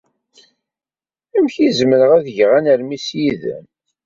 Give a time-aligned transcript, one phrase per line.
[1.35, 3.65] Amek ay zemreɣ ad geɣ anermis yid-m?